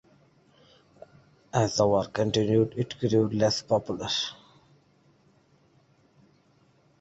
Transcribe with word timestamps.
As 1.53 1.75
the 1.77 1.85
war 1.87 2.05
continued, 2.07 2.73
it 2.75 2.95
grew 2.99 3.29
less 3.29 3.61
popular. 3.61 4.07